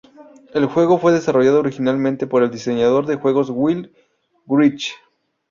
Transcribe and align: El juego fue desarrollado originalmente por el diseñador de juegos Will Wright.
El 0.55 0.65
juego 0.65 0.97
fue 0.97 1.13
desarrollado 1.13 1.59
originalmente 1.59 2.25
por 2.25 2.41
el 2.41 2.49
diseñador 2.49 3.05
de 3.05 3.17
juegos 3.17 3.51
Will 3.51 3.93
Wright. 4.47 4.81